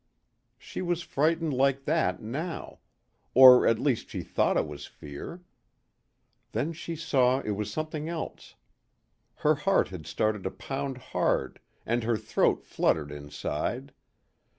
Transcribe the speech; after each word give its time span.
She 0.57 0.81
was 0.81 1.03
frightened 1.03 1.53
like 1.53 1.85
that 1.85 2.23
now. 2.23 2.79
Or 3.35 3.67
at 3.67 3.77
least 3.77 4.09
she 4.09 4.23
thought 4.23 4.57
it 4.57 4.65
was 4.65 4.87
fear. 4.87 5.43
Then 6.53 6.73
she 6.73 6.95
saw 6.95 7.41
it 7.41 7.51
was 7.51 7.71
something 7.71 8.09
else. 8.09 8.55
Her 9.45 9.53
heart 9.53 9.89
had 9.89 10.07
started 10.07 10.41
to 10.45 10.49
pound 10.49 10.97
hard 11.13 11.59
and 11.85 12.03
her 12.03 12.17
throat 12.17 12.63
fluttered 12.63 13.11
inside. 13.11 13.93